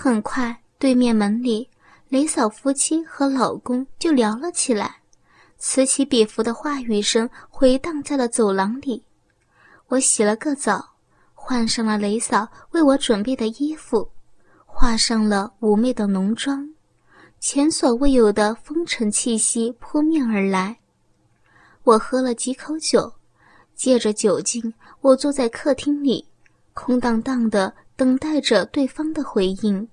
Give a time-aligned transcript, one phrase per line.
[0.00, 1.68] 很快，对面门里，
[2.08, 4.98] 雷嫂夫妻和老公就聊了起来，
[5.58, 9.02] 此起彼伏的话语声回荡在了走廊里。
[9.88, 10.90] 我洗了个澡，
[11.34, 14.08] 换上了雷嫂为我准备的衣服，
[14.64, 16.72] 化上了妩媚的浓妆，
[17.40, 20.78] 前所未有的风尘气息扑面而来。
[21.82, 23.12] 我喝了几口酒，
[23.74, 26.24] 借着酒劲，我坐在客厅里，
[26.72, 27.74] 空荡荡的。
[27.98, 29.88] 等待着对方的回应。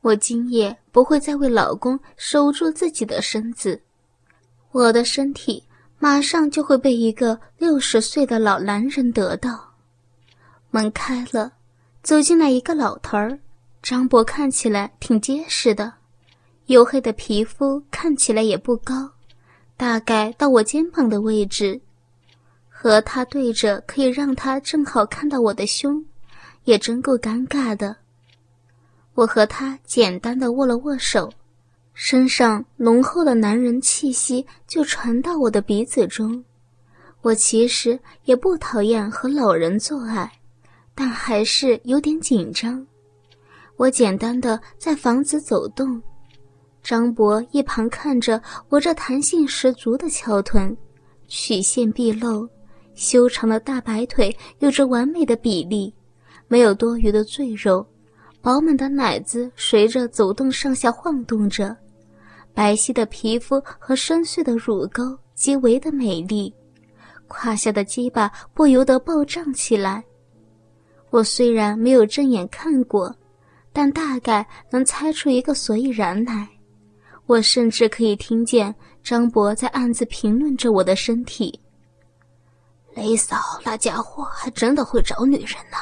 [0.00, 3.80] 我今夜不会再为老公守住自己的身子，
[4.72, 5.62] 我的身体
[6.00, 9.74] 马上就会被一个六十岁的老男人得到。
[10.72, 11.52] 门开了，
[12.02, 13.38] 走进来一个老头儿，
[13.80, 15.92] 张博看起来挺结实的，
[16.66, 19.12] 黝黑的皮肤看起来也不高，
[19.76, 21.80] 大概到我肩膀的位置，
[22.68, 26.04] 和他对着可以让他正好看到我的胸。
[26.64, 27.96] 也真够尴尬的。
[29.14, 31.30] 我和他简单的握了握手，
[31.92, 36.42] 身上浓厚的男人气息就传到我的鼻子中。
[37.20, 40.32] 我其实也不讨厌和老人做爱，
[40.94, 42.84] 但还是有点紧张。
[43.76, 46.02] 我简单的在房子走动，
[46.82, 50.76] 张博一旁看着我这弹性十足的翘臀，
[51.28, 52.48] 曲线毕露，
[52.94, 55.94] 修长的大白腿有着完美的比例。
[56.52, 57.82] 没有多余的赘肉，
[58.42, 61.74] 饱满的奶子随着走动上下晃动着，
[62.52, 66.54] 白皙的皮肤和深邃的乳沟极为的美丽，
[67.26, 70.04] 胯下的鸡巴不由得暴胀起来。
[71.08, 73.16] 我虽然没有正眼看过，
[73.72, 76.46] 但大概能猜出一个所以然来。
[77.24, 81.58] 我甚至可以听见张博在暗自评论着我的身体。
[82.94, 85.78] 雷嫂那家伙还真的会找女人呢。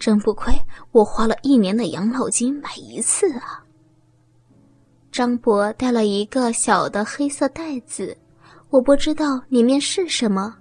[0.00, 0.52] 真不愧
[0.92, 3.62] 我花了一年的养老金买一次啊！
[5.12, 8.16] 张博带了一个小的黑色袋子，
[8.70, 10.56] 我不知道里面是什么，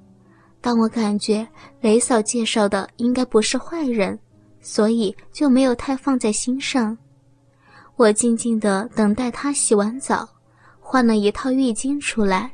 [0.59, 1.47] 但我感觉
[1.79, 4.19] 雷嫂介绍的应该不是坏人，
[4.59, 6.97] 所以就没有太放在心上。
[7.95, 10.27] 我静静的等待他洗完澡，
[10.81, 12.51] 换了一套浴巾出来，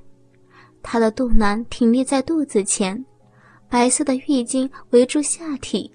[0.83, 3.03] 他的肚腩挺立在肚子前，
[3.69, 5.91] 白色的浴巾围住下体。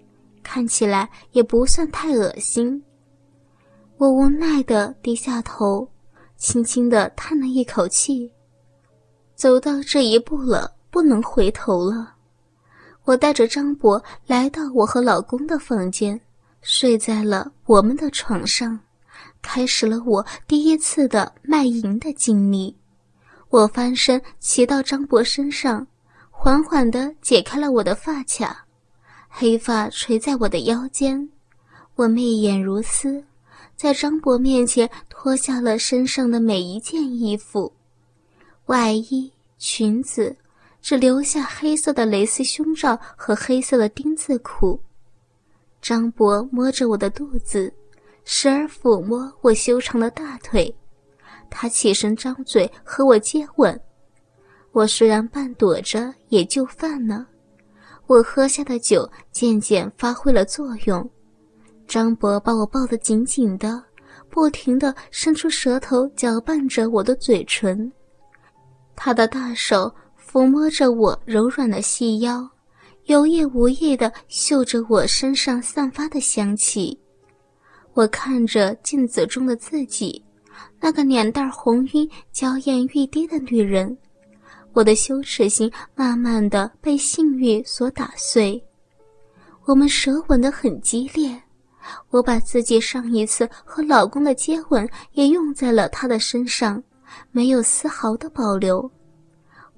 [0.53, 2.83] 看起来也不算太恶心。
[3.99, 5.88] 我无奈的低下头，
[6.37, 8.28] 轻轻的叹了一口气。
[9.37, 12.15] 走到这一步了，不能回头了。
[13.05, 16.21] 我带着张博来到我和老公的房间，
[16.62, 18.77] 睡在了我们的床上，
[19.41, 22.77] 开始了我第一次的卖淫的经历。
[23.50, 25.87] 我翻身骑到张博身上，
[26.28, 28.66] 缓缓的解开了我的发卡。
[29.33, 31.31] 黑发垂在我的腰间，
[31.95, 33.25] 我媚眼如丝，
[33.77, 37.73] 在张博面前脱下了身上的每一件衣服，
[38.67, 40.37] 外衣、裙子，
[40.83, 44.79] 只留下黑色的蕾丝胸罩和黑色的丁字裤。
[45.81, 47.73] 张博摸着我的肚子，
[48.25, 50.75] 时而抚摸我修长的大腿，
[51.49, 53.81] 他起身张嘴和我接吻，
[54.73, 57.27] 我虽然半躲着，也就范了。
[58.10, 61.09] 我喝下的酒渐渐发挥了作用，
[61.87, 63.81] 张博把我抱得紧紧的，
[64.28, 67.93] 不停地伸出舌头搅拌着我的嘴唇，
[68.97, 72.50] 他的大手抚摸着我柔软的细腰，
[73.04, 76.98] 有意无意地嗅着我身上散发的香气。
[77.94, 80.21] 我看着镜子中的自己，
[80.81, 83.97] 那个脸蛋红晕、娇艳欲滴的女人。
[84.73, 88.63] 我的羞耻心慢慢的被性欲所打碎，
[89.65, 91.41] 我们舌吻的很激烈，
[92.11, 96.83] 我把自己上一次和老公的接吻也用在了他的身上，
[97.33, 98.91] 没有丝毫的保留。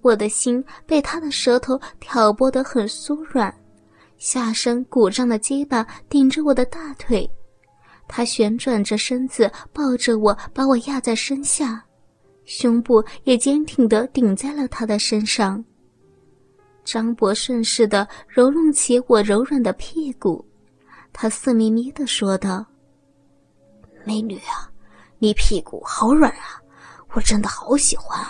[0.03, 3.55] 我的心被他的舌头挑拨得很酥软，
[4.19, 7.29] 下身鼓胀的鸡巴顶着我的大腿，
[8.09, 11.83] 他旋转着身子抱着我，把我压在身下。
[12.44, 15.65] 胸部也坚挺地顶在了他的身上。
[16.85, 20.44] 张博顺势地揉弄起我柔软的屁股，
[21.12, 22.67] 他色眯眯地说道
[24.05, 24.69] ：“美女啊，
[25.19, 26.61] 你屁股好软啊，
[27.12, 28.21] 我真的好喜欢。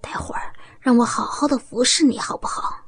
[0.00, 2.78] 待会儿让我好好的服侍你好不好？”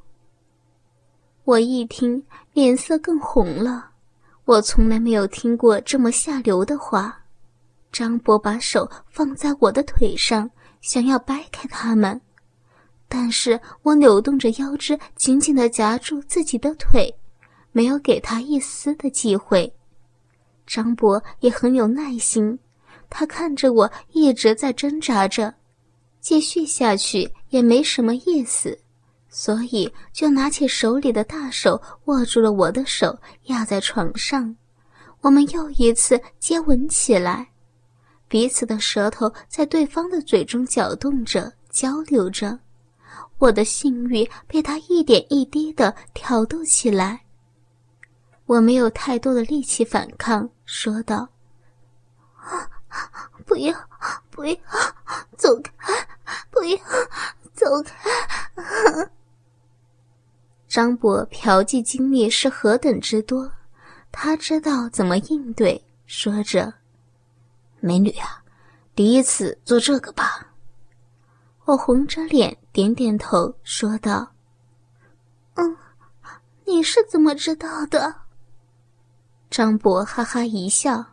[1.43, 3.91] 我一听，脸色更红了。
[4.45, 7.24] 我从来没有听过这么下流的话。
[7.95, 10.51] 张博把手放在我的腿上，
[10.81, 12.21] 想要掰开他们，
[13.09, 17.09] 但是我扭动着腰肢，紧紧地夹住自己的腿，
[17.71, 19.73] 没有给他一丝的机会。
[20.67, 22.59] 张博也很有耐心，
[23.09, 25.55] 他看着我一直在挣扎着，
[26.21, 28.77] 继续下去也没什么意思，
[29.29, 34.57] 所以就拿起手里的大手握住了我的手，压在床上。
[35.21, 37.49] 我们又一次接吻起来，
[38.35, 42.59] 彼此的舌头在对方的嘴中搅动着，交流着。
[43.39, 47.21] 我的性欲被他一点一滴的挑逗起来。
[48.47, 51.29] 我没有太多的力气反抗，说道
[53.47, 53.73] ：“不要，
[54.31, 54.57] 不要，
[55.37, 55.93] 走开，
[56.51, 56.77] 不要，
[57.53, 58.11] 走开。”
[60.67, 63.49] 张博嫖妓经历是何等之多。
[64.11, 66.75] 他知道怎么应对，说着
[67.85, 68.43] ：“美女啊，
[68.95, 70.55] 第一次做这个吧。”
[71.67, 74.33] 我红着脸点点头，说道
[75.57, 75.77] ：“嗯，
[76.65, 78.15] 你是怎么知道的？”
[79.51, 81.05] 张博哈哈一笑：“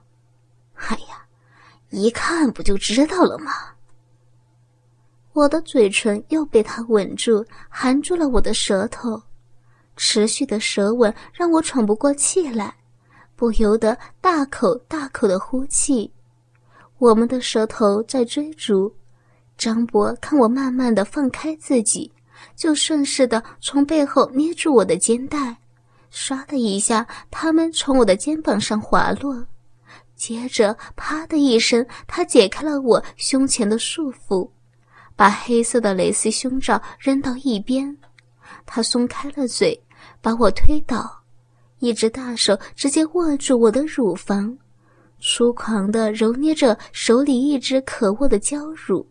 [0.88, 1.26] 哎呀，
[1.90, 3.52] 一看不就知道了吗？”
[5.34, 9.22] 我的嘴唇又被他吻住，含住了我的舌头，
[9.98, 12.74] 持续的舌吻让我喘不过气来。
[13.36, 16.14] 不由得大口大口的呼气，
[17.02, 18.94] 我们的舌头在追逐。
[19.58, 22.12] 张博看我慢慢的放开自己，
[22.56, 25.58] 就顺势的从背后捏住我的肩带，
[26.14, 29.44] 唰的一下，他们从我的肩膀上滑落。
[30.16, 34.48] 接着，啪的一声，他解开了我胸前的束缚，
[35.16, 37.98] 把黑色的蕾丝胸罩扔到一边。
[38.64, 39.84] 他松开了嘴，
[40.22, 41.24] 把我推倒。
[41.80, 44.56] 一只大手直接握住我的乳房，
[45.22, 49.06] 粗狂地揉捏着手里一只可握的娇乳，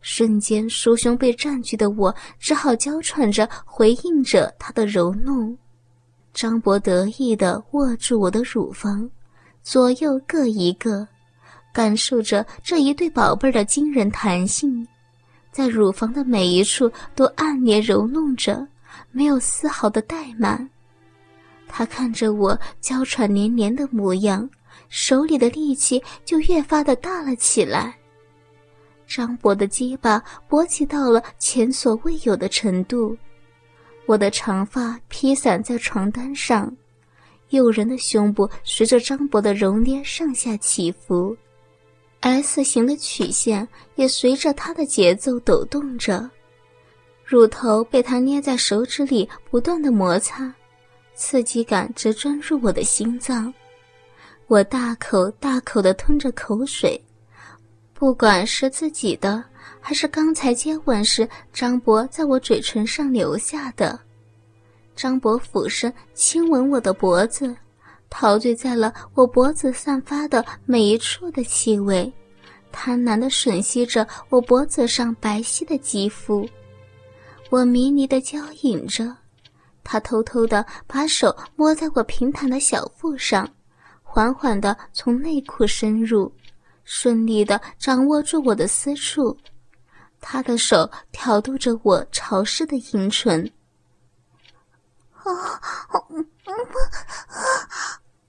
[0.00, 5.56] 瞬间酥胸被占据的我只好娇喘着回应着他的揉弄。
[6.32, 9.10] 张博得意地握住我的乳房，
[9.62, 11.06] 左右各一个，
[11.72, 14.86] 感受着这一对宝贝儿的惊人弹性，
[15.50, 18.64] 在乳房的每一处都按捏揉弄着，
[19.10, 20.70] 没有丝毫的怠慢。
[21.66, 24.48] 他看着我娇喘连连的模样，
[24.90, 27.96] 手里的力气就越发的大了起来。
[29.06, 33.16] 张博的鸡巴勃起到了前所未有的程度，
[34.06, 36.70] 我的长发披散在床单上，
[37.48, 41.36] 诱人的胸部随着张博的揉捏上下起伏
[42.20, 46.30] ，S 型的曲线也随着他的节奏抖动着，
[47.24, 50.52] 乳头被他捏在手指里不断的摩擦。
[51.14, 53.52] 刺激感直钻入我的心脏，
[54.50, 57.00] 我大口大口的吞着口水，
[57.94, 59.44] 不管是自己的，
[59.78, 63.96] 还是刚才接吻时张博在我嘴唇上留下的。
[64.96, 67.54] 张博俯身亲吻我的脖子，
[68.10, 72.12] 陶醉在了我脖子散发的每一处的气味，
[72.72, 76.44] 贪婪的吮吸着我脖子上白皙的肌肤，
[77.50, 79.16] 我迷离的娇引着。
[79.84, 83.48] 他偷偷的把手摸在我平坦的小腹上，
[84.12, 86.34] 缓缓的从内裤深入，
[86.82, 89.38] 顺利的掌握住我的私处。
[90.20, 93.48] 他的手挑逗着我潮湿的阴唇。
[95.12, 95.94] 啊，啊，
[96.44, 96.50] 啊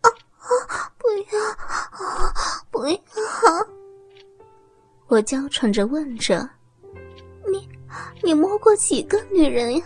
[0.02, 0.06] 啊！
[1.00, 1.42] 不要，
[2.70, 3.68] 不要！
[5.08, 6.48] 我娇喘着问着
[7.52, 7.68] ：“你，
[8.22, 9.84] 你摸过几个女人呀？”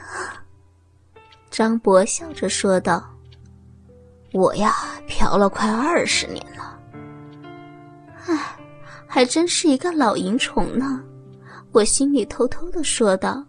[1.50, 3.01] 张博笑着说道
[4.34, 4.74] ：“我呀，
[5.07, 6.79] 嫖了快二十年了。
[8.27, 8.55] 唉，
[9.05, 11.03] 还真是一个老淫虫呢。”
[11.71, 13.45] 我心里偷偷的说道。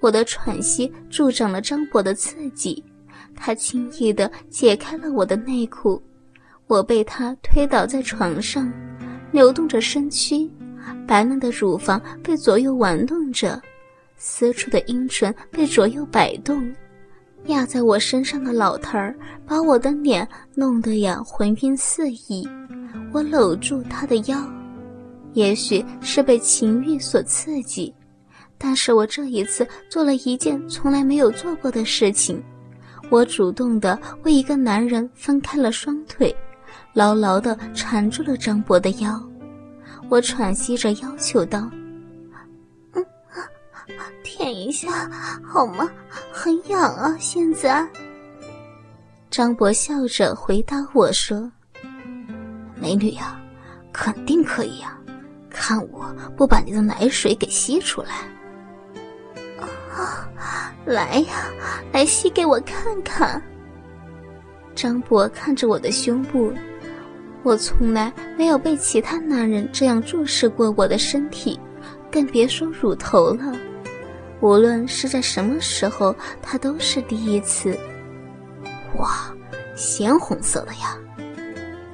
[0.00, 2.82] 我的喘息助长了张博的刺激，
[3.34, 6.02] 他轻易的解开了我的内裤，
[6.66, 8.70] 我被他推倒在床上，
[9.30, 10.50] 扭动着身躯，
[11.06, 13.60] 白嫩的乳房被左右玩弄着，
[14.16, 16.70] 私处的阴唇被左右摆动。
[17.46, 19.14] 压在我身上的老头儿
[19.46, 22.48] 把我的脸弄得呀魂晕四溢，
[23.12, 24.38] 我搂住他的腰，
[25.34, 27.94] 也许是被情欲所刺激，
[28.56, 32.42] 但是我这一次做了一件从来没有做过的事情，
[33.10, 36.34] 我主动的为一个男人分开了双腿，
[36.94, 39.22] 牢牢的缠住了张博的腰，
[40.08, 41.70] 我喘息着要求道。
[44.22, 45.10] 舔一下
[45.42, 45.90] 好吗？
[46.32, 47.16] 很痒啊！
[47.18, 47.86] 现在，
[49.30, 51.50] 张博笑着回答我说
[52.80, 53.40] ：“美女呀，
[53.92, 54.98] 肯定可以呀，
[55.50, 58.10] 看我不把你的奶水给吸出来！
[59.94, 60.28] 啊，
[60.84, 61.50] 来呀，
[61.92, 63.42] 来吸给我看看！”
[64.74, 66.52] 张博看着我的胸部，
[67.42, 71.58] 我从来没有被其他男人这样注视过我的身体，
[72.10, 73.56] 更别说乳头了。
[74.44, 77.74] 无论是在什么时候，他都是第一次。
[78.98, 79.34] 哇，
[79.74, 80.98] 鲜红色的呀！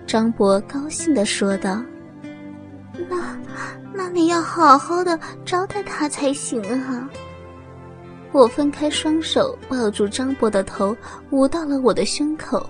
[0.05, 1.81] 张博高兴地说道。
[3.09, 3.39] 那，
[3.95, 7.09] 那你要好好的招待他才行啊！
[8.33, 10.97] 我分开双手抱住张博的头，
[11.31, 12.69] 捂到了我的胸口。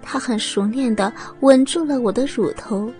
[0.00, 2.90] 他很熟练地吻住了我的乳头，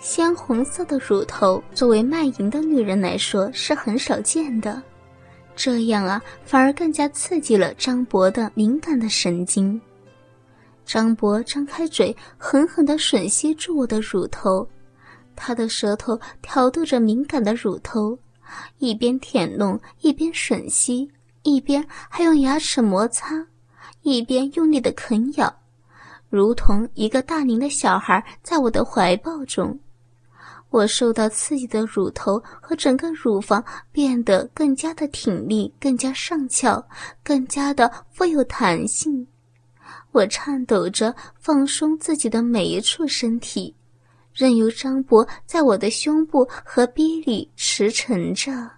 [0.00, 4.82] 鲜红色的乳头，作为卖淫的女人来说是很少见的。
[5.56, 9.80] 这样啊，反而更加刺激了张博的敏感的神经。
[10.84, 14.68] 张博张开嘴，狠狠地吮吸住我的乳头，
[15.34, 18.18] 他的舌头挑逗着敏感的乳头，
[18.78, 21.10] 一边舔弄，一边吮吸，
[21.42, 23.46] 一边还用牙齿摩擦，
[24.02, 25.54] 一边用力的啃咬。
[26.28, 29.78] 如同一个大龄的小孩在我的怀抱中，
[30.74, 36.84] 我受到刺激的乳头和整个乳房变得更加的挺立，更加上翘，
[37.22, 39.24] 更加的富有弹性。
[40.10, 43.72] 我颤抖着放松自己的每一处身体，
[44.32, 48.68] 任由张博在我的胸部和逼里驰骋着。